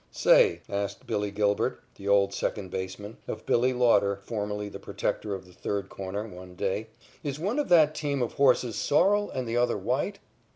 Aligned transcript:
"Say," 0.09 0.61
asked 0.67 1.05
"Billy" 1.05 1.29
Gilbert, 1.29 1.79
the 1.93 2.07
old 2.07 2.33
second 2.33 2.71
baseman, 2.71 3.17
of 3.27 3.45
"Bill" 3.45 3.59
Lauder, 3.59 4.19
formerly 4.23 4.67
the 4.67 4.79
protector 4.79 5.35
of 5.35 5.45
the 5.45 5.53
third 5.53 5.89
corner, 5.89 6.27
one 6.27 6.55
day, 6.55 6.87
"is 7.23 7.37
one 7.37 7.59
of 7.59 7.69
that 7.69 7.93
team 7.93 8.23
of 8.23 8.31
horses 8.33 8.75
sorrel 8.75 9.29
and 9.29 9.47
the 9.47 9.57
other 9.57 9.77
white?" 9.77 10.17